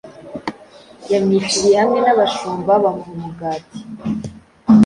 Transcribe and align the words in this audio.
Yamwitiriye 1.11 1.75
hamwe 1.81 1.99
nabashumba 2.01 2.71
bamuha 2.83 3.09
umugati 3.15 3.79